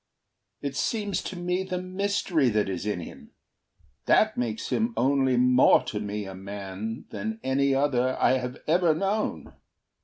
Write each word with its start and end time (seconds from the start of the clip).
It 0.63 0.75
seems 0.75 1.21
to 1.25 1.35
me 1.35 1.61
the 1.61 1.79
mystery 1.79 2.49
that 2.49 2.67
is 2.69 2.87
in 2.87 3.01
him 3.01 3.33
That 4.07 4.35
makes 4.35 4.69
him 4.69 4.95
only 4.97 5.37
more 5.37 5.83
to 5.83 5.99
me 5.99 6.25
a 6.25 6.33
man 6.33 7.05
Than 7.11 7.39
any 7.43 7.75
other 7.75 8.17
I 8.19 8.39
have 8.39 8.57
ever 8.65 8.95
known. 8.95 9.53